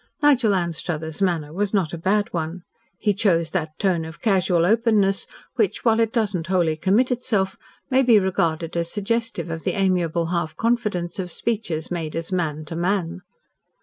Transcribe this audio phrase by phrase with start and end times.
[0.23, 2.63] Nigel Anstruthers' manner was not a bad one.
[2.97, 5.27] He chose that tone of casual openness
[5.57, 7.55] which, while it does not wholly commit itself,
[7.91, 12.65] may be regarded as suggestive of the amiable half confidence of speeches made as "man
[12.65, 13.21] to man."